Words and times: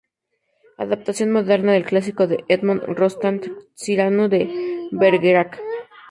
Adaptación 0.85 1.31
moderna 1.31 1.73
del 1.73 1.85
clásico 1.85 2.25
de 2.25 2.43
Edmond 2.47 2.81
Rostand 2.97 3.51
Cyrano 3.77 4.29
de 4.29 4.49
Bergerac. 4.89 5.61